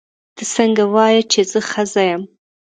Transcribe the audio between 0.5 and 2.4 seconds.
څنګه وایې چې زه ښځه یم.